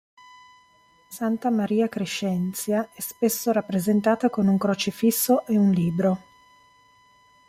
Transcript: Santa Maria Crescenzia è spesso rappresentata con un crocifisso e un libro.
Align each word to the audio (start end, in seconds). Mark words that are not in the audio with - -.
Santa 1.11 1.51
Maria 1.51 1.87
Crescenzia 1.87 2.89
è 2.91 2.99
spesso 3.01 3.51
rappresentata 3.51 4.31
con 4.31 4.47
un 4.47 4.57
crocifisso 4.57 5.45
e 5.45 5.55
un 5.59 5.69
libro. 5.69 6.23